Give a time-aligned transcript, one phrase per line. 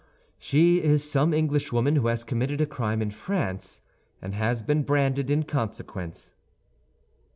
[0.39, 3.81] "She is some Englishwoman who has committed a crime in France,
[4.19, 6.33] and has been branded in consequence."